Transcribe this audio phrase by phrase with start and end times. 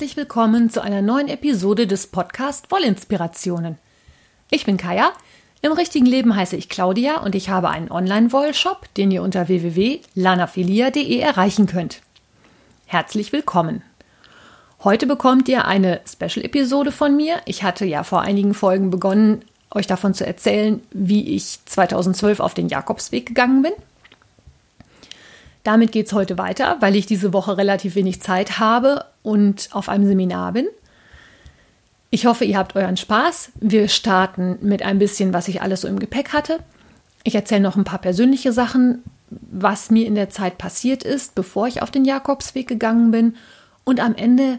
[0.00, 3.76] Herzlich willkommen zu einer neuen Episode des Podcast Wollinspirationen.
[4.50, 5.12] Ich bin Kaya.
[5.60, 11.18] Im richtigen Leben heiße ich Claudia und ich habe einen Online-Wollshop, den ihr unter www.lanafilia.de
[11.18, 12.00] erreichen könnt.
[12.86, 13.82] Herzlich willkommen.
[14.84, 17.36] Heute bekommt ihr eine Special-Episode von mir.
[17.44, 22.54] Ich hatte ja vor einigen Folgen begonnen, euch davon zu erzählen, wie ich 2012 auf
[22.54, 23.72] den Jakobsweg gegangen bin.
[25.62, 29.88] Damit geht es heute weiter, weil ich diese Woche relativ wenig Zeit habe und auf
[29.88, 30.68] einem Seminar bin.
[32.10, 33.52] Ich hoffe, ihr habt euren Spaß.
[33.60, 36.58] Wir starten mit ein bisschen, was ich alles so im Gepäck hatte.
[37.22, 41.68] Ich erzähle noch ein paar persönliche Sachen, was mir in der Zeit passiert ist, bevor
[41.68, 43.36] ich auf den Jakobsweg gegangen bin.
[43.84, 44.58] Und am Ende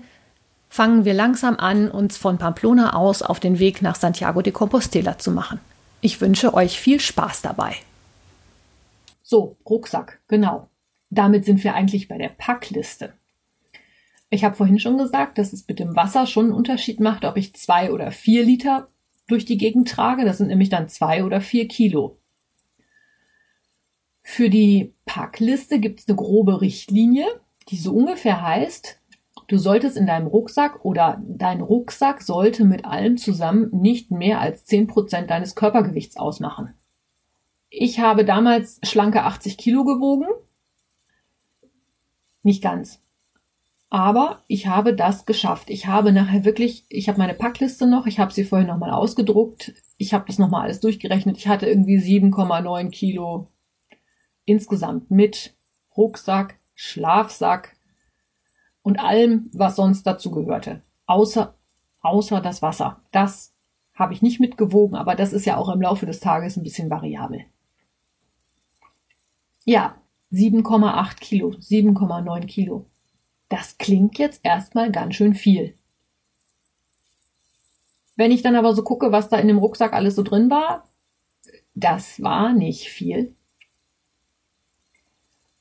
[0.69, 5.17] fangen wir langsam an, uns von Pamplona aus auf den Weg nach Santiago de Compostela
[5.17, 5.59] zu machen.
[5.99, 7.75] Ich wünsche euch viel Spaß dabei.
[9.21, 10.69] So, Rucksack, genau.
[11.09, 13.13] Damit sind wir eigentlich bei der Packliste.
[14.31, 17.37] Ich habe vorhin schon gesagt, dass es mit dem Wasser schon einen Unterschied macht, ob
[17.37, 18.87] ich zwei oder vier Liter
[19.27, 20.25] durch die Gegend trage.
[20.25, 22.17] Das sind nämlich dann zwei oder vier Kilo.
[24.23, 27.25] Für die Packliste gibt es eine grobe Richtlinie,
[27.69, 28.99] die so ungefähr heißt,
[29.47, 34.65] du solltest in deinem Rucksack oder dein Rucksack sollte mit allem zusammen nicht mehr als
[34.65, 36.73] zehn Prozent deines Körpergewichts ausmachen.
[37.69, 40.27] Ich habe damals schlanke 80 Kilo gewogen
[42.43, 42.99] nicht ganz.
[43.91, 45.69] Aber ich habe das geschafft.
[45.69, 49.73] Ich habe nachher wirklich, ich habe meine Packliste noch, ich habe sie vorhin nochmal ausgedruckt,
[49.97, 51.37] ich habe das nochmal alles durchgerechnet.
[51.37, 53.49] Ich hatte irgendwie 7,9 Kilo
[54.45, 55.57] insgesamt mit
[55.97, 57.75] Rucksack, Schlafsack
[58.81, 60.81] und allem, was sonst dazu gehörte.
[61.05, 61.53] Außer,
[61.99, 63.01] außer das Wasser.
[63.11, 63.53] Das
[63.93, 66.89] habe ich nicht mitgewogen, aber das ist ja auch im Laufe des Tages ein bisschen
[66.89, 67.43] variabel.
[69.65, 69.97] Ja,
[70.31, 72.85] 7,8 Kilo, 7,9 Kilo.
[73.51, 75.75] Das klingt jetzt erstmal ganz schön viel.
[78.15, 80.87] Wenn ich dann aber so gucke, was da in dem Rucksack alles so drin war,
[81.75, 83.35] das war nicht viel.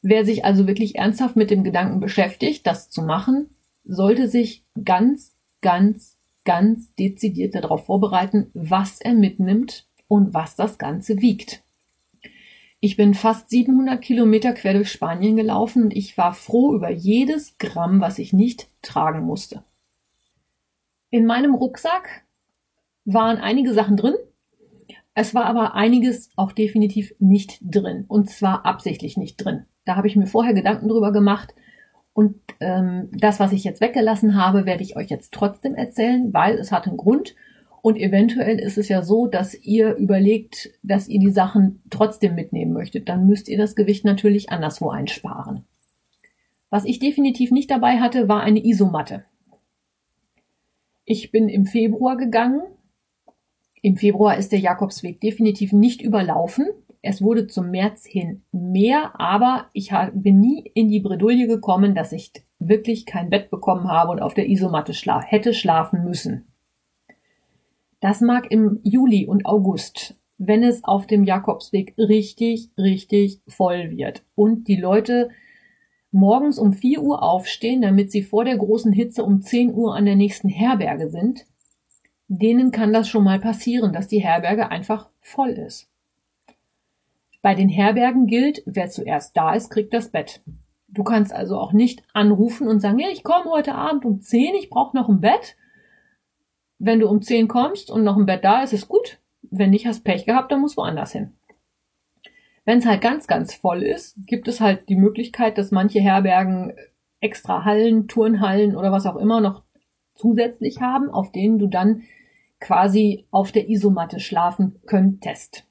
[0.02, 3.50] Wer sich also wirklich ernsthaft mit dem Gedanken beschäftigt, das zu machen,
[3.84, 11.20] sollte sich ganz, ganz, ganz dezidiert darauf vorbereiten, was er mitnimmt und was das Ganze
[11.20, 11.64] wiegt.
[12.82, 17.58] Ich bin fast 700 Kilometer quer durch Spanien gelaufen und ich war froh über jedes
[17.58, 19.62] Gramm, was ich nicht tragen musste.
[21.10, 22.24] In meinem Rucksack
[23.04, 24.14] waren einige Sachen drin.
[25.12, 28.06] Es war aber einiges auch definitiv nicht drin.
[28.08, 29.66] Und zwar absichtlich nicht drin.
[29.84, 31.54] Da habe ich mir vorher Gedanken drüber gemacht.
[32.14, 36.56] Und ähm, das, was ich jetzt weggelassen habe, werde ich euch jetzt trotzdem erzählen, weil
[36.56, 37.34] es hat einen Grund.
[37.82, 42.72] Und eventuell ist es ja so, dass ihr überlegt, dass ihr die Sachen trotzdem mitnehmen
[42.72, 43.08] möchtet.
[43.08, 45.64] Dann müsst ihr das Gewicht natürlich anderswo einsparen.
[46.68, 49.24] Was ich definitiv nicht dabei hatte, war eine Isomatte.
[51.04, 52.62] Ich bin im Februar gegangen.
[53.82, 56.66] Im Februar ist der Jakobsweg definitiv nicht überlaufen.
[57.02, 62.12] Es wurde zum März hin mehr, aber ich bin nie in die Bredouille gekommen, dass
[62.12, 66.49] ich wirklich kein Bett bekommen habe und auf der Isomatte schla hätte schlafen müssen.
[68.00, 74.24] Das mag im Juli und August, wenn es auf dem Jakobsweg richtig, richtig voll wird
[74.34, 75.30] und die Leute
[76.10, 80.06] morgens um 4 Uhr aufstehen, damit sie vor der großen Hitze um 10 Uhr an
[80.06, 81.46] der nächsten Herberge sind,
[82.26, 85.88] denen kann das schon mal passieren, dass die Herberge einfach voll ist.
[87.42, 90.42] Bei den Herbergen gilt, wer zuerst da ist, kriegt das Bett.
[90.88, 94.54] Du kannst also auch nicht anrufen und sagen, ja, ich komme heute Abend um 10,
[94.54, 95.56] ich brauche noch ein Bett
[96.80, 99.18] wenn du um 10 kommst und noch ein Bett da ist, ist gut.
[99.42, 101.34] Wenn nicht, hast Pech gehabt, dann musst du woanders hin.
[102.64, 106.72] Wenn es halt ganz, ganz voll ist, gibt es halt die Möglichkeit, dass manche Herbergen
[107.20, 109.62] extra Hallen, Turnhallen oder was auch immer noch
[110.14, 112.02] zusätzlich haben, auf denen du dann
[112.60, 115.66] quasi auf der Isomatte schlafen könntest.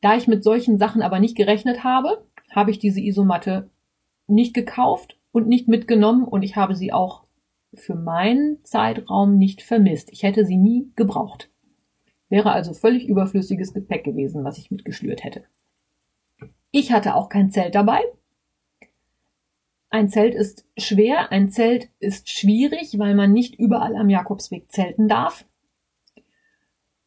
[0.00, 3.70] Da ich mit solchen Sachen aber nicht gerechnet habe, habe ich diese Isomatte
[4.26, 7.24] nicht gekauft und nicht mitgenommen und ich habe sie auch
[7.78, 10.10] für meinen Zeitraum nicht vermisst.
[10.12, 11.50] Ich hätte sie nie gebraucht.
[12.28, 15.44] Wäre also völlig überflüssiges Gepäck gewesen, was ich mitgeschlürt hätte.
[16.70, 18.00] Ich hatte auch kein Zelt dabei.
[19.90, 25.08] Ein Zelt ist schwer, ein Zelt ist schwierig, weil man nicht überall am Jakobsweg zelten
[25.08, 25.46] darf.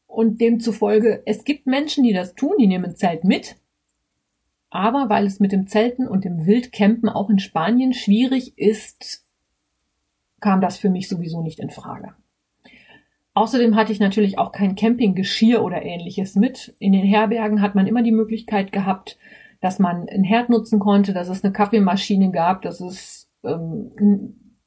[0.08, 3.56] Und demzufolge, es gibt Menschen, die das tun, die nehmen Zelt mit.
[4.72, 9.26] Aber weil es mit dem Zelten und dem Wildcampen auch in Spanien schwierig ist,
[10.42, 12.14] kam das für mich sowieso nicht in Frage.
[13.34, 16.76] Außerdem hatte ich natürlich auch kein Campinggeschirr oder ähnliches mit.
[16.80, 19.18] In den Herbergen hat man immer die Möglichkeit gehabt,
[19.62, 24.58] dass man einen Herd nutzen konnte, dass es eine Kaffeemaschine gab, dass es ähm,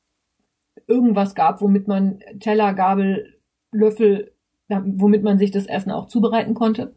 [0.86, 3.38] irgendwas gab, womit man Teller, Gabel,
[3.70, 4.32] Löffel,
[4.68, 6.94] womit man sich das Essen auch zubereiten konnte.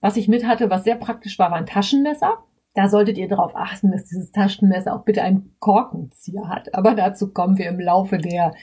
[0.00, 2.44] Was ich mit hatte, was sehr praktisch war, war ein Taschenmesser.
[2.74, 6.74] Da solltet ihr darauf achten, dass dieses Taschenmesser auch bitte einen Korkenzieher hat.
[6.74, 8.54] Aber dazu kommen wir im Laufe der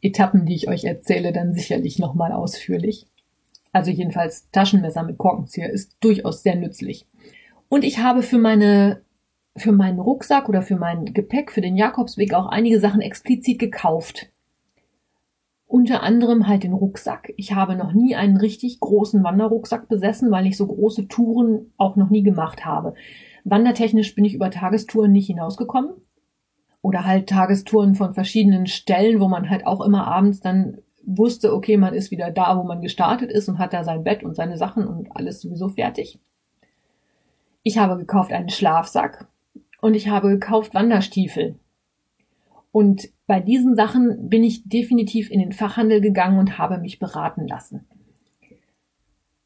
[0.00, 3.06] Etappen, die ich euch erzähle, dann sicherlich nochmal ausführlich.
[3.72, 7.06] Also jedenfalls Taschenmesser mit Korkenzieher ist durchaus sehr nützlich.
[7.68, 9.02] Und ich habe für meine
[9.56, 14.30] für meinen Rucksack oder für mein Gepäck für den Jakobsweg auch einige Sachen explizit gekauft.
[15.66, 17.32] Unter anderem halt den Rucksack.
[17.36, 21.96] Ich habe noch nie einen richtig großen Wanderrucksack besessen, weil ich so große Touren auch
[21.96, 22.94] noch nie gemacht habe.
[23.48, 25.90] Wandertechnisch bin ich über Tagestouren nicht hinausgekommen.
[26.82, 31.76] Oder halt Tagestouren von verschiedenen Stellen, wo man halt auch immer abends dann wusste, okay,
[31.76, 34.58] man ist wieder da, wo man gestartet ist und hat da sein Bett und seine
[34.58, 36.18] Sachen und alles sowieso fertig.
[37.62, 39.28] Ich habe gekauft einen Schlafsack
[39.80, 41.56] und ich habe gekauft Wanderstiefel.
[42.72, 47.46] Und bei diesen Sachen bin ich definitiv in den Fachhandel gegangen und habe mich beraten
[47.46, 47.86] lassen.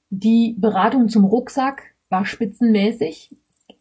[0.09, 3.31] Die Beratung zum Rucksack war spitzenmäßig.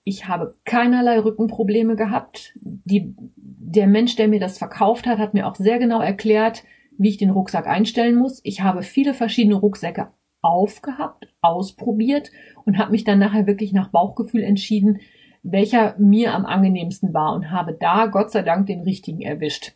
[0.03, 2.53] Ich habe keinerlei Rückenprobleme gehabt.
[2.55, 6.63] Die, der Mensch, der mir das verkauft hat, hat mir auch sehr genau erklärt,
[6.97, 8.41] wie ich den Rucksack einstellen muss.
[8.43, 10.09] Ich habe viele verschiedene Rucksäcke
[10.41, 12.31] aufgehabt, ausprobiert
[12.65, 14.99] und habe mich dann nachher wirklich nach Bauchgefühl entschieden,
[15.43, 19.73] welcher mir am angenehmsten war und habe da Gott sei Dank den richtigen erwischt.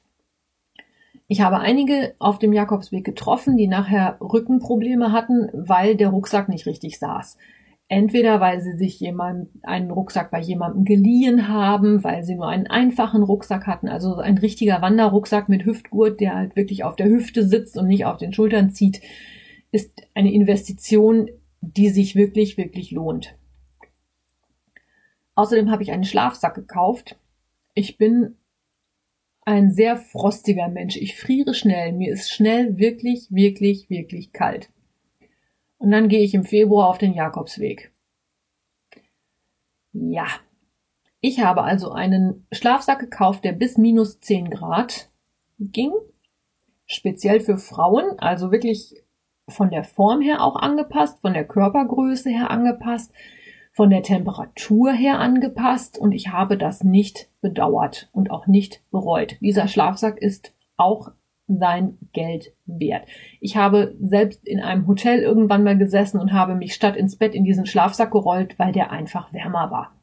[1.28, 6.66] Ich habe einige auf dem Jakobsweg getroffen, die nachher Rückenprobleme hatten, weil der Rucksack nicht
[6.66, 7.38] richtig saß.
[7.90, 12.68] Entweder weil sie sich jemand, einen Rucksack bei jemandem geliehen haben, weil sie nur einen
[12.68, 17.48] einfachen Rucksack hatten, also ein richtiger Wanderrucksack mit Hüftgurt, der halt wirklich auf der Hüfte
[17.48, 19.02] sitzt und nicht auf den Schultern zieht,
[19.72, 21.30] ist eine Investition,
[21.62, 23.36] die sich wirklich, wirklich lohnt.
[25.36, 27.18] Außerdem habe ich einen Schlafsack gekauft.
[27.74, 28.36] Ich bin
[29.46, 30.96] ein sehr frostiger Mensch.
[30.96, 31.94] Ich friere schnell.
[31.94, 34.70] Mir ist schnell wirklich, wirklich, wirklich kalt.
[35.84, 37.92] Und dann gehe ich im Februar auf den Jakobsweg.
[39.92, 40.28] Ja.
[41.20, 45.10] Ich habe also einen Schlafsack gekauft, der bis minus 10 Grad
[45.60, 45.92] ging.
[46.86, 48.96] Speziell für Frauen, also wirklich
[49.50, 53.12] von der Form her auch angepasst, von der Körpergröße her angepasst
[53.74, 59.38] von der Temperatur her angepasst und ich habe das nicht bedauert und auch nicht bereut.
[59.42, 61.10] Dieser Schlafsack ist auch
[61.48, 63.06] sein Geld wert.
[63.40, 67.36] Ich habe selbst in einem Hotel irgendwann mal gesessen und habe mich statt ins Bett
[67.36, 69.96] in diesen Schlafsack gerollt, weil der einfach wärmer war.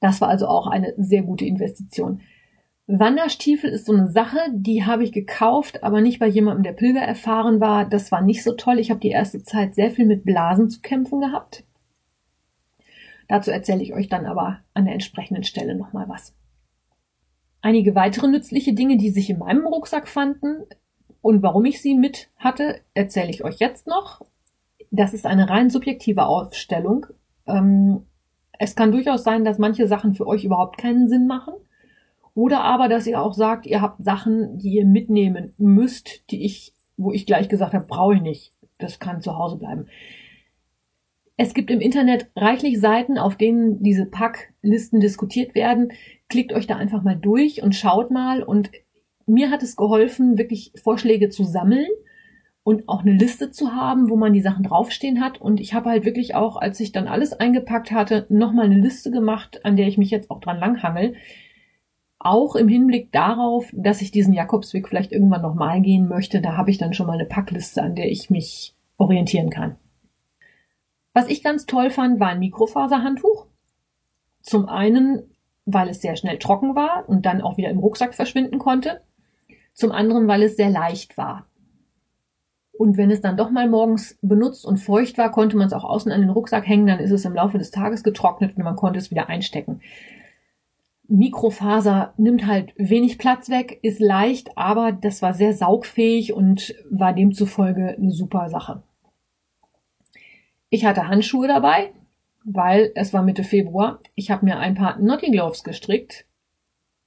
[0.00, 2.20] Das war also auch eine sehr gute Investition.
[2.86, 7.02] Wanderstiefel ist so eine Sache, die habe ich gekauft, aber nicht bei jemandem, der Pilger
[7.02, 7.84] erfahren war.
[7.84, 8.78] Das war nicht so toll.
[8.78, 11.64] Ich habe die erste Zeit sehr viel mit Blasen zu kämpfen gehabt.
[13.28, 16.34] Dazu erzähle ich euch dann aber an der entsprechenden Stelle nochmal was.
[17.60, 20.64] Einige weitere nützliche Dinge, die sich in meinem Rucksack fanden
[21.20, 24.22] und warum ich sie mit hatte, erzähle ich euch jetzt noch.
[24.90, 27.06] Das ist eine rein subjektive Aufstellung.
[27.46, 28.06] Ähm,
[28.58, 31.54] es kann durchaus sein, dass manche Sachen für euch überhaupt keinen Sinn machen.
[32.34, 36.72] Oder aber, dass ihr auch sagt, ihr habt Sachen, die ihr mitnehmen müsst, die ich,
[36.96, 38.52] wo ich gleich gesagt habe, brauche ich nicht.
[38.78, 39.86] Das kann zu Hause bleiben.
[41.40, 45.92] Es gibt im Internet reichlich Seiten, auf denen diese Packlisten diskutiert werden.
[46.28, 48.42] Klickt euch da einfach mal durch und schaut mal.
[48.42, 48.72] Und
[49.24, 51.86] mir hat es geholfen, wirklich Vorschläge zu sammeln
[52.64, 55.40] und auch eine Liste zu haben, wo man die Sachen draufstehen hat.
[55.40, 59.12] Und ich habe halt wirklich auch, als ich dann alles eingepackt hatte, nochmal eine Liste
[59.12, 61.14] gemacht, an der ich mich jetzt auch dran langhangel.
[62.18, 66.72] Auch im Hinblick darauf, dass ich diesen Jakobsweg vielleicht irgendwann nochmal gehen möchte, da habe
[66.72, 69.76] ich dann schon mal eine Packliste, an der ich mich orientieren kann.
[71.18, 73.46] Was ich ganz toll fand, war ein Mikrofaserhandtuch.
[74.40, 75.24] Zum einen,
[75.64, 79.00] weil es sehr schnell trocken war und dann auch wieder im Rucksack verschwinden konnte.
[79.72, 81.46] Zum anderen, weil es sehr leicht war.
[82.70, 85.82] Und wenn es dann doch mal morgens benutzt und feucht war, konnte man es auch
[85.82, 88.76] außen an den Rucksack hängen, dann ist es im Laufe des Tages getrocknet und man
[88.76, 89.80] konnte es wieder einstecken.
[91.08, 97.12] Mikrofaser nimmt halt wenig Platz weg, ist leicht, aber das war sehr saugfähig und war
[97.12, 98.84] demzufolge eine super Sache.
[100.70, 101.92] Ich hatte Handschuhe dabei,
[102.44, 104.00] weil es war Mitte Februar.
[104.14, 106.26] Ich habe mir ein paar Naughty Gloves gestrickt.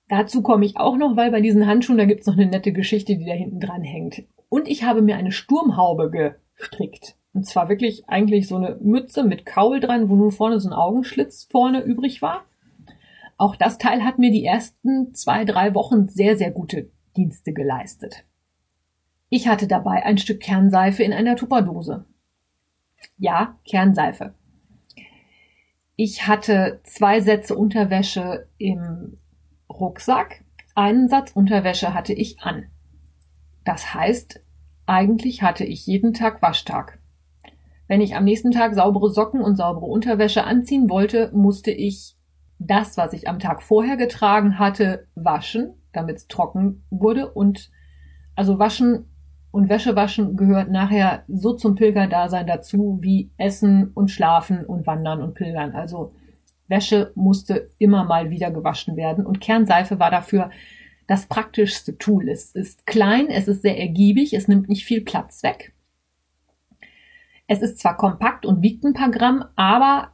[0.08, 3.16] Dazu komme ich auch noch, weil bei diesen Handschuhen, da gibt's noch eine nette Geschichte,
[3.16, 4.24] die da hinten dran hängt.
[4.50, 6.10] Und ich habe mir eine Sturmhaube
[6.58, 7.16] gestrickt.
[7.34, 10.74] Und zwar wirklich eigentlich so eine Mütze mit Kaul dran, wo nun vorne so ein
[10.74, 12.44] Augenschlitz vorne übrig war.
[13.38, 18.26] Auch das Teil hat mir die ersten zwei, drei Wochen sehr, sehr gute Dienste geleistet.
[19.30, 22.06] Ich hatte dabei ein Stück Kernseife in einer Tupperdose.
[23.18, 24.34] Ja, Kernseife.
[25.96, 29.18] Ich hatte zwei Sätze Unterwäsche im
[29.70, 30.44] Rucksack,
[30.76, 32.66] einen Satz Unterwäsche hatte ich an.
[33.66, 34.42] Das heißt,
[34.86, 37.00] eigentlich hatte ich jeden Tag Waschtag.
[37.88, 42.16] Wenn ich am nächsten Tag saubere Socken und saubere Unterwäsche anziehen wollte, musste ich
[42.58, 47.32] das, was ich am Tag vorher getragen hatte, waschen, damit es trocken wurde.
[47.32, 47.70] Und
[48.36, 49.11] also waschen
[49.52, 55.22] und Wäsche waschen gehört nachher so zum Pilgerdasein dazu wie Essen und Schlafen und Wandern
[55.22, 55.74] und Pilgern.
[55.74, 56.14] Also
[56.68, 60.50] Wäsche musste immer mal wieder gewaschen werden und Kernseife war dafür
[61.08, 62.30] das praktischste Tool.
[62.30, 65.74] Es ist klein, es ist sehr ergiebig, es nimmt nicht viel Platz weg.
[67.48, 70.14] Es ist zwar kompakt und wiegt ein paar Gramm, aber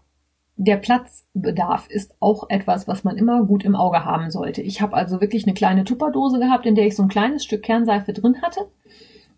[0.56, 4.64] der Platzbedarf ist auch etwas, was man immer gut im Auge haben sollte.
[4.64, 7.62] Ich habe also wirklich eine kleine Tupperdose gehabt, in der ich so ein kleines Stück
[7.62, 8.62] Kernseife drin hatte.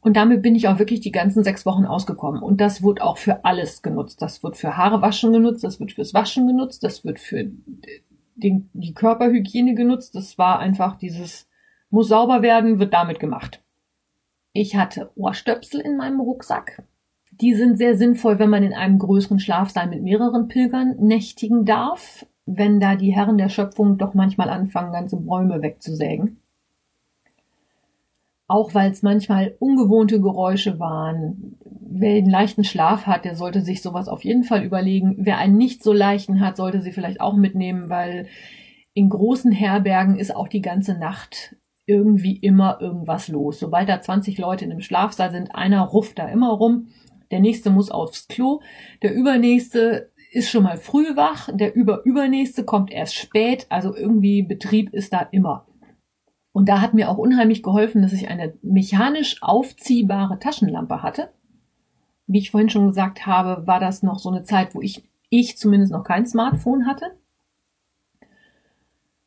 [0.01, 2.41] Und damit bin ich auch wirklich die ganzen sechs Wochen ausgekommen.
[2.41, 4.21] Und das wird auch für alles genutzt.
[4.21, 7.51] Das wird für Haare waschen genutzt, das wird fürs Waschen genutzt, das wird für
[8.35, 10.15] den, die Körperhygiene genutzt.
[10.15, 11.47] Das war einfach dieses,
[11.89, 13.61] muss sauber werden, wird damit gemacht.
[14.53, 16.83] Ich hatte Ohrstöpsel in meinem Rucksack.
[17.31, 22.25] Die sind sehr sinnvoll, wenn man in einem größeren Schlafsaal mit mehreren Pilgern nächtigen darf,
[22.45, 26.41] wenn da die Herren der Schöpfung doch manchmal anfangen, ganze Bäume wegzusägen.
[28.49, 31.55] Auch weil es manchmal ungewohnte Geräusche waren.
[31.91, 35.15] Wer einen leichten Schlaf hat, der sollte sich sowas auf jeden Fall überlegen.
[35.19, 38.27] Wer einen nicht so leichten hat, sollte sie vielleicht auch mitnehmen, weil
[38.93, 43.59] in großen Herbergen ist auch die ganze Nacht irgendwie immer irgendwas los.
[43.59, 46.89] Sobald da 20 Leute in einem Schlafsaal sind, einer ruft da immer rum
[47.31, 48.61] der nächste muss aufs Klo,
[49.01, 54.93] der übernächste ist schon mal früh wach, der überübernächste kommt erst spät, also irgendwie Betrieb
[54.93, 55.65] ist da immer.
[56.51, 61.29] Und da hat mir auch unheimlich geholfen, dass ich eine mechanisch aufziehbare Taschenlampe hatte.
[62.27, 65.57] Wie ich vorhin schon gesagt habe, war das noch so eine Zeit, wo ich, ich
[65.57, 67.17] zumindest noch kein Smartphone hatte,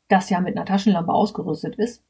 [0.09, 2.03] das ja mit einer Taschenlampe ausgerüstet ist.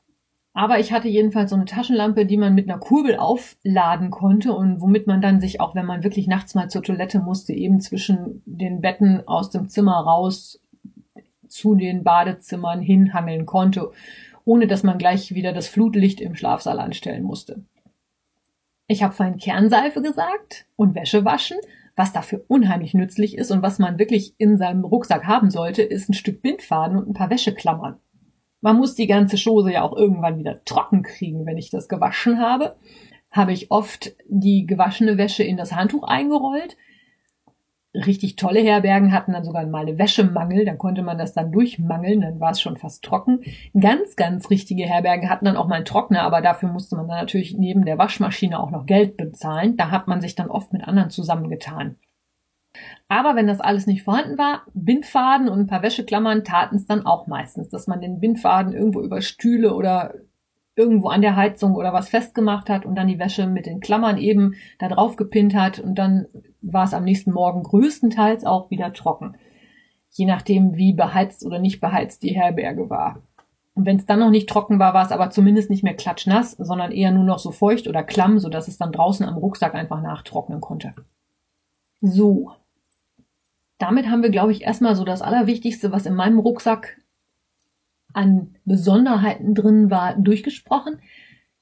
[0.55, 4.83] Aber ich hatte jedenfalls so eine Taschenlampe, die man mit einer Kurbel aufladen konnte und
[4.83, 8.43] womit man dann sich, auch wenn man wirklich nachts mal zur Toilette musste, eben zwischen
[8.45, 10.61] den Betten aus dem Zimmer raus
[11.49, 13.93] zu den Badezimmern hinhangeln konnte,
[14.45, 17.65] ohne dass man gleich wieder das Flutlicht im Schlafsaal anstellen musste.
[18.87, 21.57] Ich habe vorhin Kernseife gesagt und Wäsche waschen.
[21.95, 26.09] Was dafür unheimlich nützlich ist und was man wirklich in seinem Rucksack haben sollte, ist
[26.09, 27.99] ein Stück Bindfaden und ein paar Wäscheklammern.
[28.63, 32.41] Man muss die ganze Chose ja auch irgendwann wieder trocken kriegen, wenn ich das gewaschen
[32.41, 32.77] habe.
[33.31, 36.77] Habe ich oft die gewaschene Wäsche in das Handtuch eingerollt.
[37.95, 42.23] Richtig tolle Herbergen hatten dann sogar mal eine Wäschemangel, dann konnte man das dann durchmangeln,
[42.23, 43.41] dann war es schon fast trocken.
[43.79, 47.19] Ganz, ganz richtige Herbergen hatten dann auch mal einen Trockner, aber dafür musste man dann
[47.19, 49.77] natürlich neben der Waschmaschine auch noch Geld bezahlen.
[49.77, 51.97] Da hat man sich dann oft mit anderen zusammengetan.
[53.09, 57.05] Aber wenn das alles nicht vorhanden war, Bindfaden und ein paar Wäscheklammern taten es dann
[57.05, 60.15] auch meistens, dass man den Bindfaden irgendwo über Stühle oder
[60.75, 64.17] irgendwo an der Heizung oder was festgemacht hat und dann die Wäsche mit den Klammern
[64.17, 66.27] eben da drauf gepinnt hat und dann
[66.63, 69.37] war es am nächsten Morgen größtenteils auch wieder trocken.
[70.11, 73.23] Je nachdem, wie beheizt oder nicht beheizt die Herberge war.
[73.75, 76.53] Und wenn es dann noch nicht trocken war, war es aber zumindest nicht mehr klatschnass,
[76.53, 80.03] sondern eher nur noch so feucht oder klamm, sodass es dann draußen am Rucksack einfach
[80.03, 80.95] nachtrocknen konnte.
[82.03, 82.53] So,
[83.79, 86.99] damit haben wir, glaube ich, erstmal so das Allerwichtigste, was in meinem Rucksack
[88.13, 91.01] an Besonderheiten drin war, durchgesprochen.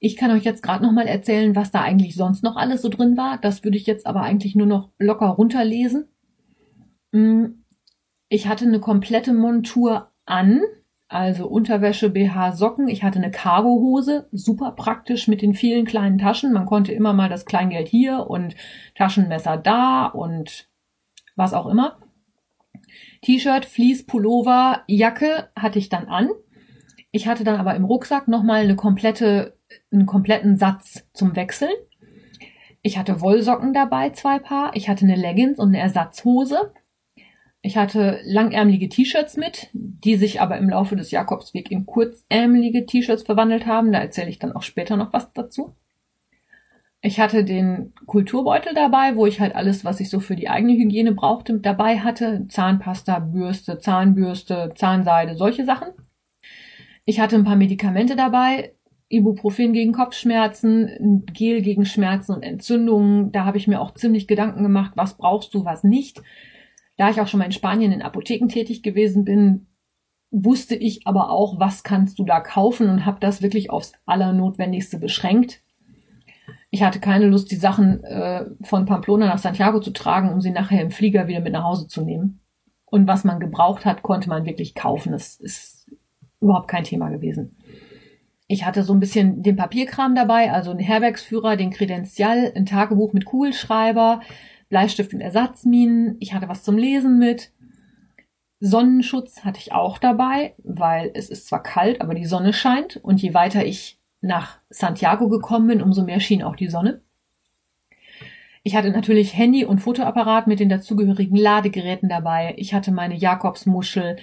[0.00, 3.16] Ich kann euch jetzt gerade nochmal erzählen, was da eigentlich sonst noch alles so drin
[3.16, 3.38] war.
[3.38, 6.08] Das würde ich jetzt aber eigentlich nur noch locker runterlesen.
[7.12, 7.44] Mm,
[8.28, 10.62] ich hatte eine komplette Montur an,
[11.08, 12.88] also Unterwäsche, BH, Socken.
[12.88, 16.52] Ich hatte eine Cargohose, super praktisch mit den vielen kleinen Taschen.
[16.52, 18.54] Man konnte immer mal das Kleingeld hier und
[18.94, 20.68] Taschenmesser da und
[21.36, 21.98] was auch immer.
[23.22, 26.30] T-Shirt, Fleece, Pullover, Jacke hatte ich dann an.
[27.12, 29.58] Ich hatte dann aber im Rucksack nochmal eine komplette,
[29.92, 31.72] einen kompletten Satz zum Wechseln.
[32.82, 34.74] Ich hatte Wollsocken dabei, zwei Paar.
[34.74, 36.72] Ich hatte eine Leggings und eine Ersatzhose.
[37.62, 43.24] Ich hatte langärmelige T-Shirts mit, die sich aber im Laufe des Jakobsweg in kurzärmelige T-Shirts
[43.24, 43.92] verwandelt haben.
[43.92, 45.74] Da erzähle ich dann auch später noch was dazu.
[47.02, 50.74] Ich hatte den Kulturbeutel dabei, wo ich halt alles, was ich so für die eigene
[50.74, 52.46] Hygiene brauchte, dabei hatte.
[52.48, 55.88] Zahnpasta, Bürste, Zahnbürste, Zahnseide, solche Sachen.
[57.04, 58.74] Ich hatte ein paar Medikamente dabei.
[59.10, 63.32] Ibuprofen gegen Kopfschmerzen, Gel gegen Schmerzen und Entzündungen.
[63.32, 66.22] Da habe ich mir auch ziemlich Gedanken gemacht, was brauchst du, was nicht.
[66.96, 69.66] Da ich auch schon mal in Spanien in Apotheken tätig gewesen bin,
[70.30, 74.98] wusste ich aber auch, was kannst du da kaufen und habe das wirklich aufs Allernotwendigste
[74.98, 75.62] beschränkt
[76.70, 80.50] ich hatte keine Lust, die Sachen äh, von Pamplona nach Santiago zu tragen, um sie
[80.50, 82.40] nachher im Flieger wieder mit nach Hause zu nehmen.
[82.84, 85.12] Und was man gebraucht hat, konnte man wirklich kaufen.
[85.12, 85.90] Das ist
[86.40, 87.56] überhaupt kein Thema gewesen.
[88.50, 93.12] Ich hatte so ein bisschen den Papierkram dabei, also einen Herbergsführer, den Kredenzial, ein Tagebuch
[93.12, 94.22] mit Kugelschreiber,
[94.68, 96.16] Bleistift und Ersatzminen.
[96.18, 97.52] Ich hatte was zum Lesen mit.
[98.58, 103.22] Sonnenschutz hatte ich auch dabei, weil es ist zwar kalt, aber die Sonne scheint und
[103.22, 107.02] je weiter ich nach Santiago gekommen bin, umso mehr schien auch die Sonne.
[108.64, 112.54] Ich hatte natürlich Handy und Fotoapparat mit den dazugehörigen Ladegeräten dabei.
[112.56, 114.16] Ich hatte meine Jakobsmuschel.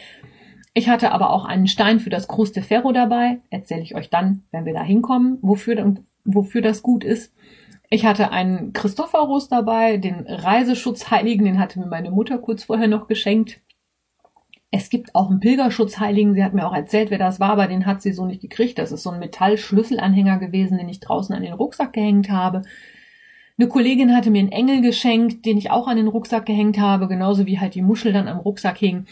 [0.78, 3.40] Ich hatte aber auch einen Stein für das Cruz de Ferro dabei.
[3.50, 7.34] Erzähle ich euch dann, wenn wir da hinkommen, wofür, wofür das gut ist.
[7.90, 13.08] Ich hatte einen Christophorus dabei, den Reiseschutzheiligen, den hatte mir meine Mutter kurz vorher noch
[13.08, 13.60] geschenkt.
[14.70, 17.88] Es gibt auch einen Pilgerschutzheiligen, sie hat mir auch erzählt, wer das war, aber den
[17.88, 18.78] hat sie so nicht gekriegt.
[18.78, 22.62] Das ist so ein Metallschlüsselanhänger gewesen, den ich draußen an den Rucksack gehängt habe.
[23.58, 27.08] Eine Kollegin hatte mir einen Engel geschenkt, den ich auch an den Rucksack gehängt habe,
[27.08, 29.08] genauso wie halt die Muschel dann am Rucksack hing.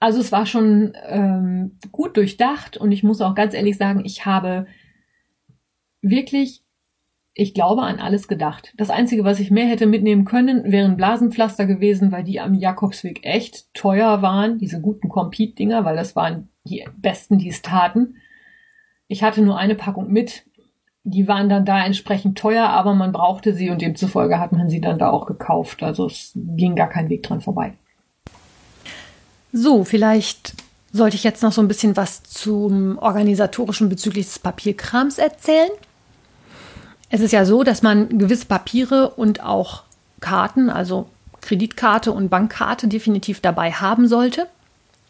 [0.00, 4.26] Also es war schon ähm, gut durchdacht und ich muss auch ganz ehrlich sagen, ich
[4.26, 4.66] habe
[6.00, 6.62] wirklich
[7.40, 8.74] ich glaube an alles gedacht.
[8.76, 13.20] Das Einzige, was ich mehr hätte mitnehmen können, wären Blasenpflaster gewesen, weil die am Jakobsweg
[13.24, 18.16] echt teuer waren, diese guten Compete-Dinger, weil das waren die besten, die es taten.
[19.06, 20.46] Ich hatte nur eine Packung mit.
[21.04, 24.80] Die waren dann da entsprechend teuer, aber man brauchte sie und demzufolge hat man sie
[24.80, 25.84] dann da auch gekauft.
[25.84, 27.74] Also es ging gar kein Weg dran vorbei.
[29.52, 30.54] So, vielleicht
[30.92, 35.70] sollte ich jetzt noch so ein bisschen was zum organisatorischen bezüglich des Papierkrams erzählen.
[37.10, 39.82] Es ist ja so, dass man gewisse Papiere und auch
[40.20, 41.08] Karten, also
[41.40, 44.46] Kreditkarte und Bankkarte definitiv dabei haben sollte.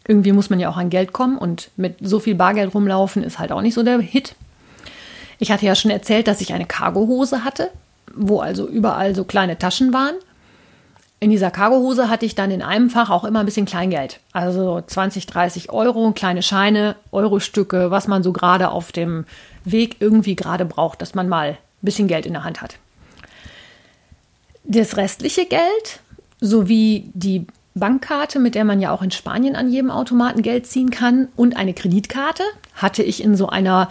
[0.07, 3.39] Irgendwie muss man ja auch an Geld kommen und mit so viel Bargeld rumlaufen ist
[3.39, 4.35] halt auch nicht so der Hit.
[5.39, 7.69] Ich hatte ja schon erzählt, dass ich eine Cargohose hatte,
[8.15, 10.15] wo also überall so kleine Taschen waren.
[11.21, 14.21] In dieser Cargohose hatte ich dann in einem Fach auch immer ein bisschen Kleingeld.
[14.31, 19.25] Also 20, 30 Euro, kleine Scheine, Eurostücke, was man so gerade auf dem
[19.65, 22.75] Weg irgendwie gerade braucht, dass man mal bisschen Geld in der Hand hat.
[24.63, 25.99] Das restliche Geld
[26.39, 30.89] sowie die Bankkarte, mit der man ja auch in Spanien an jedem Automaten Geld ziehen
[30.89, 32.43] kann, und eine Kreditkarte
[32.75, 33.89] hatte ich in so einer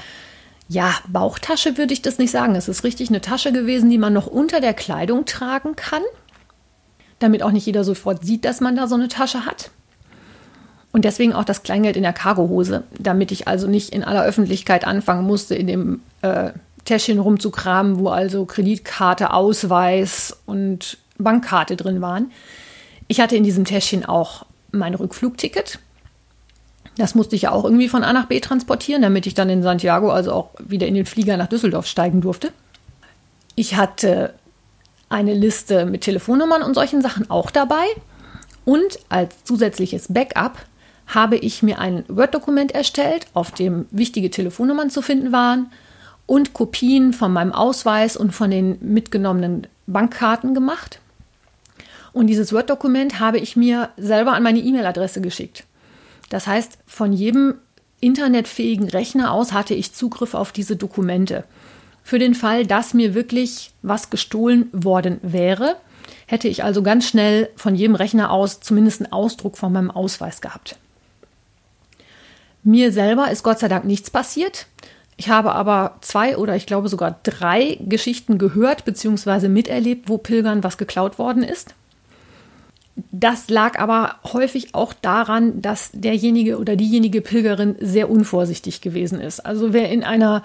[0.68, 2.54] ja, Bauchtasche würde ich das nicht sagen.
[2.54, 6.02] Es ist richtig eine Tasche gewesen, die man noch unter der Kleidung tragen kann,
[7.18, 9.70] damit auch nicht jeder sofort sieht, dass man da so eine Tasche hat.
[10.92, 14.86] Und deswegen auch das Kleingeld in der Cargohose, damit ich also nicht in aller Öffentlichkeit
[14.86, 16.50] anfangen musste, in dem äh,
[16.84, 22.30] Täschchen rumzukramen, wo also Kreditkarte, Ausweis und Bankkarte drin waren.
[23.06, 25.78] Ich hatte in diesem Täschchen auch mein Rückflugticket.
[26.96, 29.62] Das musste ich ja auch irgendwie von A nach B transportieren, damit ich dann in
[29.62, 32.52] Santiago, also auch wieder in den Flieger nach Düsseldorf steigen durfte.
[33.54, 34.34] Ich hatte
[35.08, 37.86] eine Liste mit Telefonnummern und solchen Sachen auch dabei.
[38.64, 40.58] Und als zusätzliches Backup
[41.06, 45.70] habe ich mir ein Word-Dokument erstellt, auf dem wichtige Telefonnummern zu finden waren
[46.26, 51.00] und Kopien von meinem Ausweis und von den mitgenommenen Bankkarten gemacht.
[52.12, 55.64] Und dieses Word-Dokument habe ich mir selber an meine E-Mail-Adresse geschickt.
[56.28, 57.54] Das heißt, von jedem
[58.00, 61.44] internetfähigen Rechner aus hatte ich Zugriff auf diese Dokumente.
[62.08, 65.76] Für den Fall, dass mir wirklich was gestohlen worden wäre,
[66.26, 70.40] hätte ich also ganz schnell von jedem Rechner aus zumindest einen Ausdruck von meinem Ausweis
[70.40, 70.78] gehabt.
[72.62, 74.68] Mir selber ist Gott sei Dank nichts passiert.
[75.18, 79.48] Ich habe aber zwei oder ich glaube sogar drei Geschichten gehört bzw.
[79.48, 81.74] miterlebt, wo Pilgern was geklaut worden ist.
[83.12, 89.40] Das lag aber häufig auch daran, dass derjenige oder diejenige Pilgerin sehr unvorsichtig gewesen ist.
[89.44, 90.42] Also wer in einer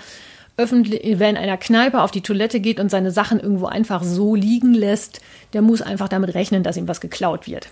[0.57, 4.35] öffentlich, wer in einer Kneipe auf die Toilette geht und seine Sachen irgendwo einfach so
[4.35, 5.21] liegen lässt,
[5.53, 7.69] der muss einfach damit rechnen, dass ihm was geklaut wird.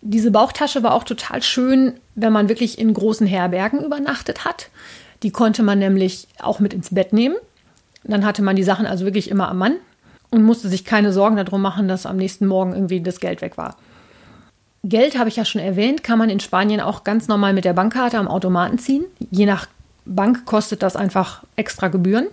[0.00, 4.70] Diese Bauchtasche war auch total schön, wenn man wirklich in großen Herbergen übernachtet hat.
[5.22, 7.36] Die konnte man nämlich auch mit ins Bett nehmen.
[8.04, 9.76] Dann hatte man die Sachen also wirklich immer am Mann
[10.30, 13.58] und musste sich keine Sorgen darum machen, dass am nächsten Morgen irgendwie das Geld weg
[13.58, 13.76] war.
[14.84, 17.72] Geld habe ich ja schon erwähnt, kann man in Spanien auch ganz normal mit der
[17.72, 19.04] Bankkarte am Automaten ziehen.
[19.30, 19.66] Je nach
[20.08, 22.26] Bank kostet das einfach extra Gebühren.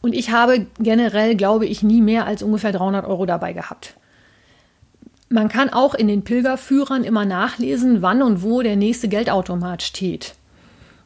[0.00, 3.94] Und ich habe generell, glaube ich, nie mehr als ungefähr 300 Euro dabei gehabt.
[5.28, 10.34] Man kann auch in den Pilgerführern immer nachlesen, wann und wo der nächste Geldautomat steht.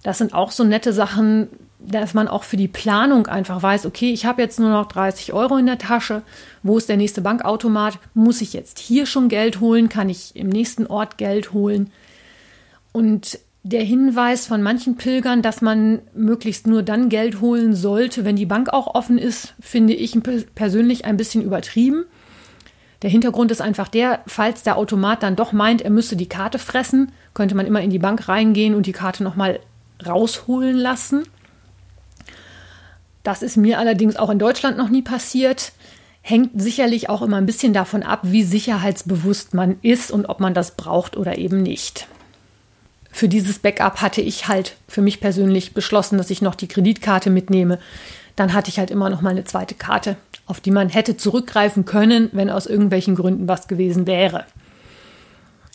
[0.03, 4.13] Das sind auch so nette Sachen, dass man auch für die Planung einfach weiß, okay,
[4.13, 6.23] ich habe jetzt nur noch 30 Euro in der Tasche.
[6.63, 7.99] Wo ist der nächste Bankautomat?
[8.15, 9.89] Muss ich jetzt hier schon Geld holen?
[9.89, 11.93] Kann ich im nächsten Ort Geld holen?
[12.93, 18.35] Und der Hinweis von manchen Pilgern, dass man möglichst nur dann Geld holen sollte, wenn
[18.35, 20.19] die Bank auch offen ist, finde ich
[20.55, 22.07] persönlich ein bisschen übertrieben.
[23.03, 26.59] Der Hintergrund ist einfach der, falls der Automat dann doch meint, er müsste die Karte
[26.59, 29.61] fressen, könnte man immer in die Bank reingehen und die Karte nochmal
[30.05, 31.25] rausholen lassen.
[33.23, 35.73] Das ist mir allerdings auch in Deutschland noch nie passiert.
[36.23, 40.55] Hängt sicherlich auch immer ein bisschen davon ab, wie sicherheitsbewusst man ist und ob man
[40.55, 42.09] das braucht oder eben nicht.
[43.11, 47.31] Für dieses Backup hatte ich halt für mich persönlich beschlossen, dass ich noch die Kreditkarte
[47.31, 47.79] mitnehme.
[48.37, 50.17] Dann hatte ich halt immer noch mal eine zweite Karte,
[50.47, 54.45] auf die man hätte zurückgreifen können, wenn aus irgendwelchen Gründen was gewesen wäre.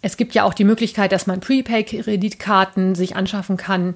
[0.01, 3.95] Es gibt ja auch die Möglichkeit, dass man Prepaid-Kreditkarten sich anschaffen kann.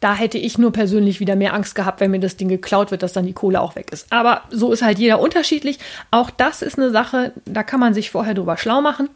[0.00, 3.02] Da hätte ich nur persönlich wieder mehr Angst gehabt, wenn mir das Ding geklaut wird,
[3.02, 4.06] dass dann die Kohle auch weg ist.
[4.10, 5.78] Aber so ist halt jeder unterschiedlich.
[6.10, 9.10] Auch das ist eine Sache, da kann man sich vorher drüber schlau machen.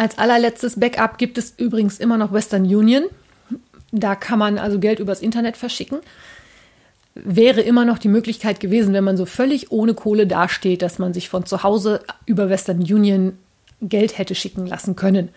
[0.00, 3.04] Als allerletztes Backup gibt es übrigens immer noch Western Union.
[3.92, 5.98] Da kann man also Geld übers Internet verschicken.
[7.14, 11.12] Wäre immer noch die Möglichkeit gewesen, wenn man so völlig ohne Kohle dasteht, dass man
[11.12, 13.36] sich von zu Hause über Western Union
[13.82, 15.28] Geld hätte schicken lassen können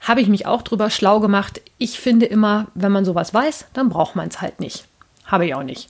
[0.00, 1.60] habe ich mich auch drüber schlau gemacht.
[1.78, 4.84] Ich finde immer, wenn man sowas weiß, dann braucht man es halt nicht.
[5.24, 5.88] Habe ich auch nicht.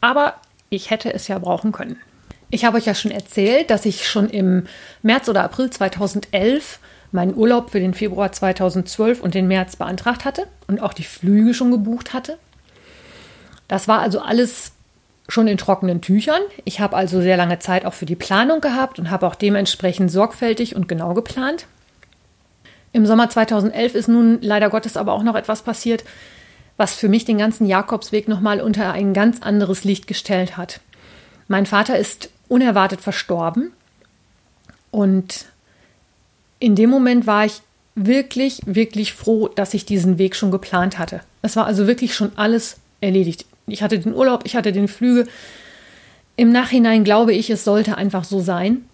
[0.00, 0.34] Aber
[0.70, 1.98] ich hätte es ja brauchen können.
[2.50, 4.66] Ich habe euch ja schon erzählt, dass ich schon im
[5.02, 6.78] März oder April 2011
[7.12, 11.54] meinen Urlaub für den Februar 2012 und den März beantragt hatte und auch die Flüge
[11.54, 12.38] schon gebucht hatte.
[13.66, 14.72] Das war also alles
[15.28, 16.40] schon in trockenen Tüchern.
[16.64, 20.10] Ich habe also sehr lange Zeit auch für die Planung gehabt und habe auch dementsprechend
[20.10, 21.66] sorgfältig und genau geplant.
[22.92, 26.04] Im Sommer 2011 ist nun leider Gottes aber auch noch etwas passiert,
[26.78, 30.80] was für mich den ganzen Jakobsweg nochmal unter ein ganz anderes Licht gestellt hat.
[31.46, 33.72] Mein Vater ist unerwartet verstorben
[34.90, 35.46] und
[36.58, 37.60] in dem Moment war ich
[37.94, 41.20] wirklich, wirklich froh, dass ich diesen Weg schon geplant hatte.
[41.42, 43.46] Es war also wirklich schon alles erledigt.
[43.66, 45.26] Ich hatte den Urlaub, ich hatte den Flüge.
[46.36, 48.84] Im Nachhinein glaube ich, es sollte einfach so sein.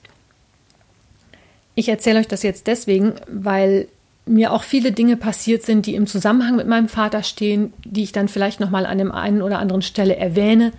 [1.74, 3.88] Ich erzähle euch das jetzt deswegen, weil
[4.27, 8.12] mir auch viele Dinge passiert sind, die im Zusammenhang mit meinem Vater stehen, die ich
[8.12, 10.72] dann vielleicht noch mal an dem einen oder anderen Stelle erwähne,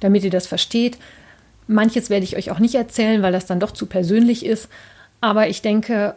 [0.00, 0.98] damit ihr das versteht.
[1.66, 4.68] Manches werde ich euch auch nicht erzählen, weil das dann doch zu persönlich ist.
[5.20, 6.16] Aber ich denke,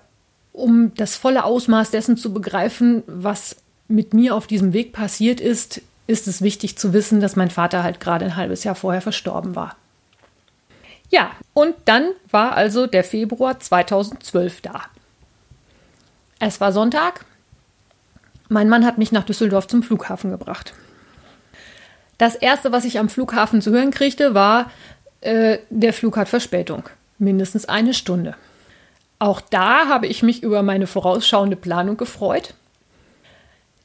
[0.53, 5.81] um das volle Ausmaß dessen zu begreifen, was mit mir auf diesem Weg passiert ist,
[6.07, 9.55] ist es wichtig zu wissen, dass mein Vater halt gerade ein halbes Jahr vorher verstorben
[9.55, 9.75] war.
[11.09, 14.81] Ja, und dann war also der Februar 2012 da.
[16.39, 17.25] Es war Sonntag.
[18.49, 20.73] Mein Mann hat mich nach Düsseldorf zum Flughafen gebracht.
[22.17, 24.71] Das erste, was ich am Flughafen zu hören kriegte, war,
[25.21, 26.83] äh, der Flug hat Verspätung.
[27.17, 28.35] Mindestens eine Stunde.
[29.23, 32.55] Auch da habe ich mich über meine vorausschauende Planung gefreut.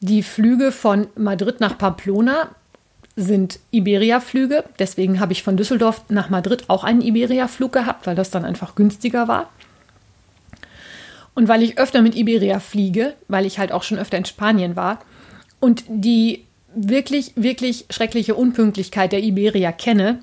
[0.01, 2.49] Die Flüge von Madrid nach Pamplona
[3.15, 4.65] sind Iberia-Flüge.
[4.81, 8.75] Deswegen habe ich von Düsseldorf nach Madrid auch einen Iberia-Flug gehabt, weil das dann einfach
[8.75, 9.49] günstiger war.
[11.37, 14.75] Und weil ich öfter mit Iberia fliege, weil ich halt auch schon öfter in Spanien
[14.75, 14.99] war
[15.61, 20.19] und die wirklich, wirklich schreckliche Unpünktlichkeit der Iberia kenne,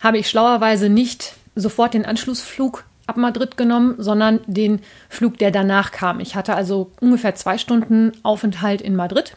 [0.00, 5.92] habe ich schlauerweise nicht sofort den Anschlussflug ab Madrid genommen, sondern den Flug, der danach
[5.92, 6.20] kam.
[6.20, 9.36] Ich hatte also ungefähr zwei Stunden Aufenthalt in Madrid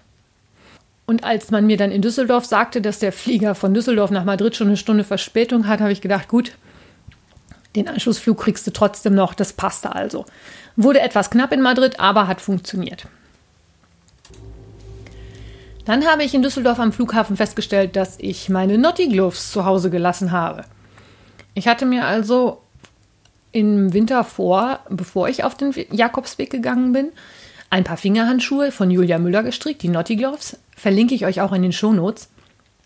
[1.05, 4.55] und als man mir dann in Düsseldorf sagte, dass der Flieger von Düsseldorf nach Madrid
[4.55, 6.53] schon eine Stunde Verspätung hat, habe ich gedacht, gut,
[7.75, 10.25] den Anschlussflug kriegst du trotzdem noch, das passte also.
[10.75, 13.05] Wurde etwas knapp in Madrid, aber hat funktioniert.
[15.85, 19.89] Dann habe ich in Düsseldorf am Flughafen festgestellt, dass ich meine Naughty Gloves zu Hause
[19.89, 20.63] gelassen habe.
[21.55, 22.62] Ich hatte mir also
[23.53, 27.09] im Winter vor, bevor ich auf den Jakobsweg gegangen bin,
[27.69, 31.61] ein paar Fingerhandschuhe von Julia Müller gestrickt, die Naughty Gloves, verlinke ich euch auch in
[31.61, 32.29] den Shownotes.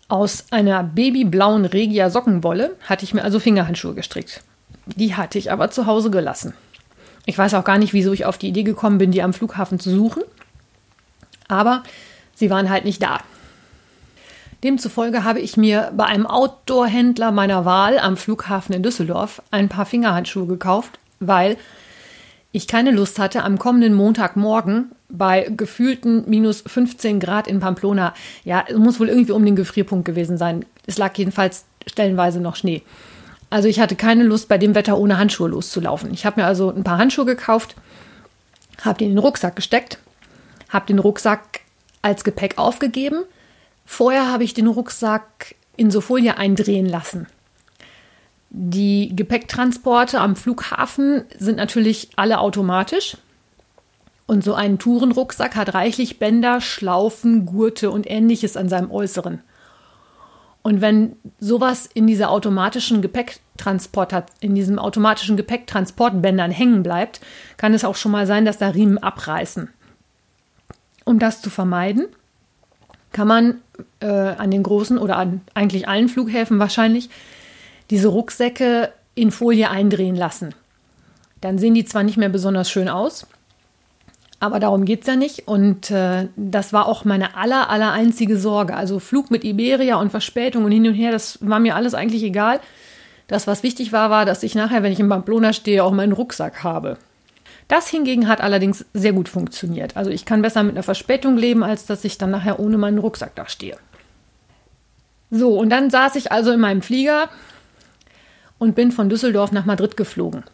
[0.08, 4.42] Aus einer babyblauen Regia Sockenwolle hatte ich mir also Fingerhandschuhe gestrickt.
[4.86, 6.54] Die hatte ich aber zu Hause gelassen.
[7.26, 9.78] Ich weiß auch gar nicht, wieso ich auf die Idee gekommen bin, die am Flughafen
[9.78, 10.22] zu suchen.
[11.46, 11.82] Aber
[12.34, 13.20] sie waren halt nicht da.
[14.64, 19.86] Demzufolge habe ich mir bei einem Outdoor-Händler meiner Wahl am Flughafen in Düsseldorf ein paar
[19.86, 21.56] Fingerhandschuhe gekauft, weil
[22.50, 28.64] ich keine Lust hatte, am kommenden Montagmorgen bei gefühlten minus 15 Grad in Pamplona, ja,
[28.66, 30.64] es muss wohl irgendwie um den Gefrierpunkt gewesen sein.
[30.86, 32.82] Es lag jedenfalls stellenweise noch Schnee.
[33.50, 36.12] Also ich hatte keine Lust, bei dem Wetter ohne Handschuhe loszulaufen.
[36.12, 37.76] Ich habe mir also ein paar Handschuhe gekauft,
[38.82, 39.98] habe die in den Rucksack gesteckt,
[40.68, 41.60] habe den Rucksack
[42.02, 43.24] als Gepäck aufgegeben.
[43.90, 47.26] Vorher habe ich den Rucksack in so Folie eindrehen lassen.
[48.50, 53.16] Die Gepäcktransporte am Flughafen sind natürlich alle automatisch.
[54.26, 59.40] Und so ein Tourenrucksack hat reichlich Bänder, Schlaufen, Gurte und ähnliches an seinem Äußeren.
[60.60, 67.20] Und wenn sowas in dieser automatischen Gepäcktransport in diesem automatischen Gepäcktransportbändern hängen bleibt,
[67.56, 69.70] kann es auch schon mal sein, dass da Riemen abreißen.
[71.06, 72.08] Um das zu vermeiden,
[73.12, 73.54] kann man
[74.00, 77.08] äh, an den großen oder an eigentlich allen Flughäfen wahrscheinlich
[77.90, 80.54] diese Rucksäcke in Folie eindrehen lassen.
[81.40, 83.26] Dann sehen die zwar nicht mehr besonders schön aus,
[84.40, 85.48] aber darum geht es ja nicht.
[85.48, 88.74] Und äh, das war auch meine aller, aller einzige Sorge.
[88.74, 92.22] Also Flug mit Iberia und Verspätung und hin und her, das war mir alles eigentlich
[92.22, 92.60] egal.
[93.26, 96.12] Das, was wichtig war, war, dass ich nachher, wenn ich in Pamplona stehe, auch meinen
[96.12, 96.96] Rucksack habe.
[97.68, 99.96] Das hingegen hat allerdings sehr gut funktioniert.
[99.96, 102.98] Also ich kann besser mit einer Verspätung leben, als dass ich dann nachher ohne meinen
[102.98, 103.76] Rucksack da stehe.
[105.30, 107.28] So, und dann saß ich also in meinem Flieger
[108.58, 110.44] und bin von Düsseldorf nach Madrid geflogen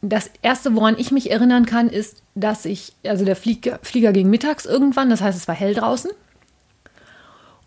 [0.00, 4.30] das erste, woran ich mich erinnern kann, ist, dass ich, also der Flieger, Flieger ging
[4.30, 6.10] mittags irgendwann, das heißt, es war hell draußen.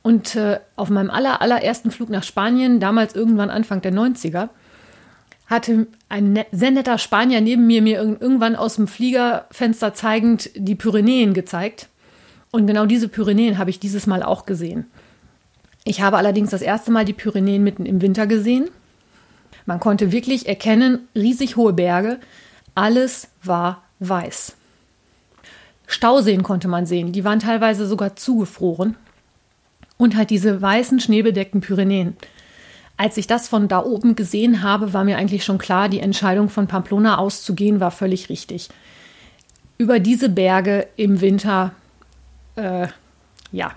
[0.02, 4.50] Und äh, auf meinem aller, allerersten Flug nach Spanien, damals irgendwann Anfang der 90er,
[5.52, 10.76] hatte ein net, sehr netter Spanier neben mir mir irgendwann aus dem Fliegerfenster zeigend die
[10.76, 11.90] Pyrenäen gezeigt.
[12.50, 14.88] Und genau diese Pyrenäen habe ich dieses Mal auch gesehen.
[15.84, 18.70] Ich habe allerdings das erste Mal die Pyrenäen mitten im Winter gesehen
[19.66, 22.20] man konnte wirklich erkennen, riesig hohe Berge,
[22.76, 24.56] alles war weiß.
[25.88, 28.96] Stauseen konnte man sehen, die waren teilweise sogar zugefroren.
[29.98, 32.18] Und halt diese weißen, schneebedeckten Pyrenäen.
[33.02, 36.50] Als ich das von da oben gesehen habe, war mir eigentlich schon klar, die Entscheidung
[36.50, 38.70] von Pamplona auszugehen war völlig richtig.
[39.80, 41.72] Über diese Berge im Winter,
[42.58, 42.90] äh,
[43.52, 43.72] ja.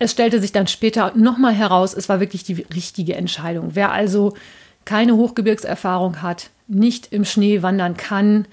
[0.00, 3.76] Es stellte sich dann später nochmal heraus, es war wirklich die richtige Entscheidung.
[3.76, 4.34] Wer also
[4.84, 8.48] keine Hochgebirgserfahrung hat, nicht im Schnee wandern kann,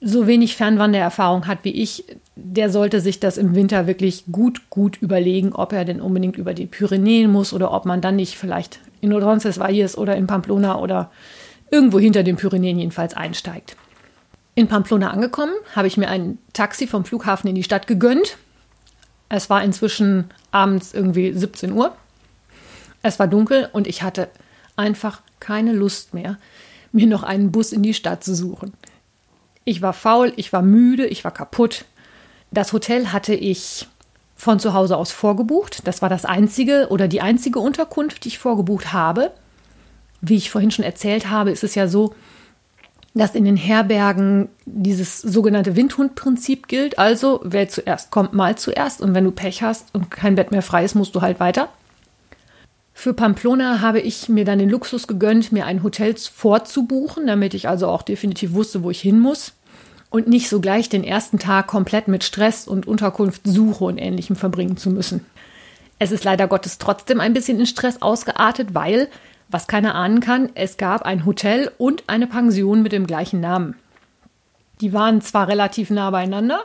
[0.00, 2.06] so wenig Fernwandererfahrung hat wie ich,
[2.36, 6.54] der sollte sich das im Winter wirklich gut, gut überlegen, ob er denn unbedingt über
[6.54, 11.10] die Pyrenäen muss oder ob man dann nicht vielleicht in Roncesvalles oder in Pamplona oder
[11.70, 13.76] irgendwo hinter den Pyrenäen jedenfalls einsteigt.
[14.54, 18.36] In Pamplona angekommen, habe ich mir ein Taxi vom Flughafen in die Stadt gegönnt.
[19.28, 21.94] Es war inzwischen abends irgendwie 17 Uhr.
[23.02, 24.28] Es war dunkel und ich hatte
[24.76, 26.38] einfach keine Lust mehr,
[26.92, 28.72] mir noch einen Bus in die Stadt zu suchen.
[29.64, 31.84] Ich war faul, ich war müde, ich war kaputt.
[32.50, 33.86] Das Hotel hatte ich
[34.40, 35.86] von zu Hause aus vorgebucht.
[35.86, 39.32] Das war das einzige oder die einzige Unterkunft, die ich vorgebucht habe.
[40.22, 42.14] Wie ich vorhin schon erzählt habe, ist es ja so,
[43.12, 46.98] dass in den Herbergen dieses sogenannte Windhundprinzip gilt.
[46.98, 49.02] Also, wer zuerst kommt, mal zuerst.
[49.02, 51.68] Und wenn du Pech hast und kein Bett mehr frei ist, musst du halt weiter.
[52.94, 57.68] Für Pamplona habe ich mir dann den Luxus gegönnt, mir ein Hotel vorzubuchen, damit ich
[57.68, 59.52] also auch definitiv wusste, wo ich hin muss
[60.10, 64.76] und nicht so gleich den ersten Tag komplett mit Stress und Unterkunftssuche und ähnlichem verbringen
[64.76, 65.24] zu müssen.
[65.98, 69.08] Es ist leider Gottes trotzdem ein bisschen in Stress ausgeartet, weil,
[69.48, 73.76] was keiner ahnen kann, es gab ein Hotel und eine Pension mit dem gleichen Namen.
[74.80, 76.64] Die waren zwar relativ nah beieinander,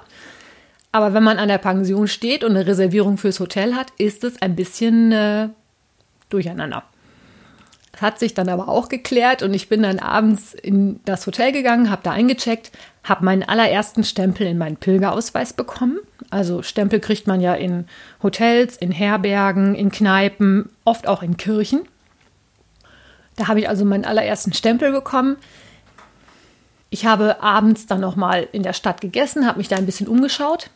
[0.92, 4.42] aber wenn man an der Pension steht und eine Reservierung fürs Hotel hat, ist es
[4.42, 5.50] ein bisschen äh,
[6.30, 6.84] durcheinander.
[8.00, 11.90] Hat sich dann aber auch geklärt und ich bin dann abends in das Hotel gegangen,
[11.90, 12.72] habe da eingecheckt,
[13.04, 16.00] habe meinen allerersten Stempel in meinen Pilgerausweis bekommen.
[16.30, 17.88] Also Stempel kriegt man ja in
[18.22, 21.88] Hotels, in Herbergen, in Kneipen, oft auch in Kirchen.
[23.38, 25.38] Da habe ich also meinen allerersten Stempel bekommen.
[26.90, 30.08] Ich habe abends dann noch mal in der Stadt gegessen, habe mich da ein bisschen
[30.08, 30.70] umgeschaut,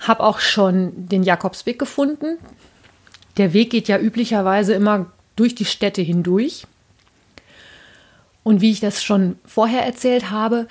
[0.00, 2.38] habe auch schon den Jakobsweg gefunden.
[3.36, 5.06] Der Weg geht ja üblicherweise immer
[5.38, 6.66] durch die Städte hindurch.
[8.42, 10.68] Und wie ich das schon vorher erzählt habe,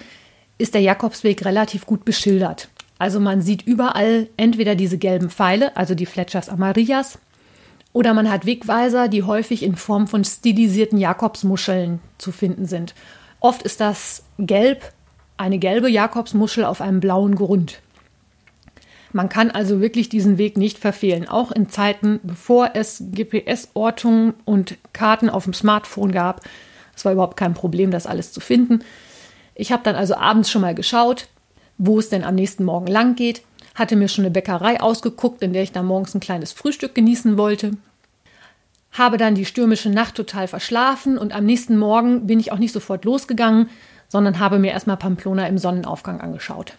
[0.58, 2.69] ist der Jakobsweg relativ gut beschildert.
[2.97, 7.19] Also man sieht überall entweder diese gelben Pfeile, also die Fletchers Amarillas,
[7.93, 12.93] oder man hat Wegweiser, die häufig in Form von stilisierten Jakobsmuscheln zu finden sind.
[13.39, 14.91] Oft ist das gelb,
[15.38, 17.80] eine gelbe Jakobsmuschel auf einem blauen Grund.
[19.17, 24.77] Man kann also wirklich diesen Weg nicht verfehlen, auch in Zeiten, bevor es GPS-Ortungen und
[24.93, 26.41] Karten auf dem Smartphone gab.
[26.95, 28.84] Es war überhaupt kein Problem, das alles zu finden.
[29.56, 31.30] Ich habe dann also abends schon mal geschaut,
[31.80, 33.41] wo es denn am nächsten Morgen lang geht,
[33.73, 37.39] hatte mir schon eine Bäckerei ausgeguckt, in der ich dann morgens ein kleines Frühstück genießen
[37.39, 37.71] wollte.
[38.91, 42.71] Habe dann die stürmische Nacht total verschlafen und am nächsten Morgen bin ich auch nicht
[42.71, 43.71] sofort losgegangen,
[44.10, 46.73] sondern habe mir erstmal Pamplona im Sonnenaufgang angeschaut.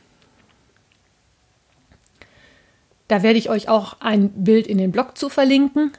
[3.09, 5.92] Da werde ich euch auch ein Bild in den Blog zu verlinken.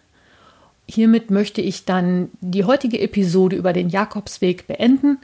[0.88, 5.17] Hiermit möchte ich dann die heutige Episode über den Jakobsweg beenden.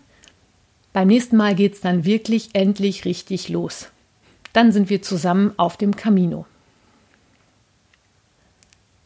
[0.94, 3.90] Beim nächsten Mal geht es dann wirklich endlich richtig los.
[4.54, 6.46] Dann sind wir zusammen auf dem Camino.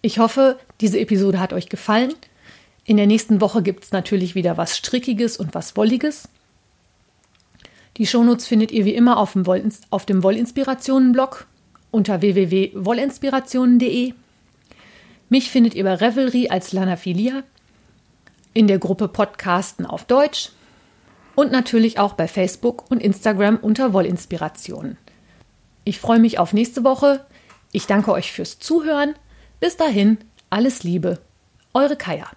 [0.01, 2.13] Ich hoffe, diese Episode hat euch gefallen.
[2.85, 6.29] In der nächsten Woche gibt es natürlich wieder was Strickiges und was Wolliges.
[7.97, 11.47] Die Shownotes findet ihr wie immer auf dem, Wollinspirationen-Blog
[11.91, 14.13] unter www.wollinspirationen.de.
[15.29, 17.43] Mich findet ihr bei Revelry als Lana Filia,
[18.53, 20.49] in der Gruppe Podcasten auf Deutsch
[21.35, 24.97] und natürlich auch bei Facebook und Instagram unter Wollinspirationen.
[25.83, 27.25] Ich freue mich auf nächste Woche.
[27.71, 29.15] Ich danke euch fürs Zuhören.
[29.59, 30.17] Bis dahin,
[30.49, 31.19] alles Liebe.
[31.73, 32.27] Eure Kaya.